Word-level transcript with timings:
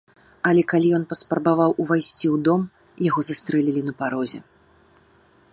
Але 0.51 0.61
калі 0.71 0.87
ён 0.97 1.03
паспрабаваў 1.11 1.75
увайсці 1.85 2.25
ў 2.33 2.41
дом, 2.49 2.61
яго 3.11 3.21
застрэлілі 3.31 3.81
на 3.91 3.99
парозе. 4.01 4.39